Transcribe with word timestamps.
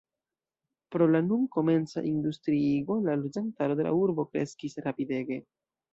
Pro 0.95 1.07
la 1.15 1.19
nun 1.25 1.43
komenca 1.57 2.03
industriigo 2.13 2.99
la 3.09 3.15
loĝantaro 3.25 3.77
de 3.81 3.87
la 3.89 3.93
urbo 4.01 4.27
kreskis 4.33 4.81
rapidege. 4.87 5.39